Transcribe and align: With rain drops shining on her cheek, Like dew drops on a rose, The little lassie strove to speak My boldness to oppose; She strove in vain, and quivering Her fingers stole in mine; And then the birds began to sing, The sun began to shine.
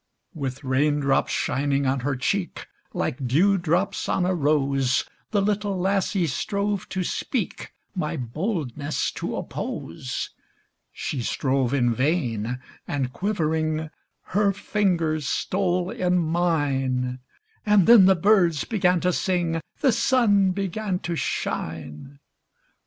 With 0.33 0.63
rain 0.63 0.99
drops 1.01 1.31
shining 1.31 1.85
on 1.85 1.99
her 1.99 2.15
cheek, 2.15 2.65
Like 2.91 3.27
dew 3.27 3.59
drops 3.59 4.09
on 4.09 4.25
a 4.25 4.33
rose, 4.33 5.05
The 5.29 5.43
little 5.43 5.77
lassie 5.79 6.25
strove 6.25 6.89
to 6.89 7.03
speak 7.03 7.71
My 7.93 8.17
boldness 8.17 9.11
to 9.11 9.35
oppose; 9.35 10.31
She 10.91 11.21
strove 11.21 11.71
in 11.71 11.93
vain, 11.93 12.59
and 12.87 13.13
quivering 13.13 13.91
Her 14.23 14.51
fingers 14.51 15.27
stole 15.27 15.91
in 15.91 16.17
mine; 16.17 17.19
And 17.63 17.85
then 17.85 18.07
the 18.07 18.15
birds 18.15 18.63
began 18.63 19.01
to 19.01 19.13
sing, 19.13 19.61
The 19.81 19.91
sun 19.91 20.49
began 20.49 20.97
to 20.97 21.15
shine. 21.15 22.17